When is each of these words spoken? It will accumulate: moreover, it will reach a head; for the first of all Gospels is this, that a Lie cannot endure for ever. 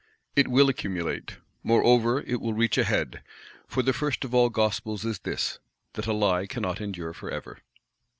It 0.35 0.47
will 0.47 0.67
accumulate: 0.67 1.37
moreover, 1.61 2.21
it 2.21 2.41
will 2.41 2.55
reach 2.55 2.75
a 2.79 2.83
head; 2.85 3.21
for 3.67 3.83
the 3.83 3.93
first 3.93 4.25
of 4.25 4.33
all 4.33 4.49
Gospels 4.49 5.05
is 5.05 5.19
this, 5.19 5.59
that 5.93 6.07
a 6.07 6.13
Lie 6.13 6.47
cannot 6.47 6.81
endure 6.81 7.13
for 7.13 7.29
ever. 7.29 7.59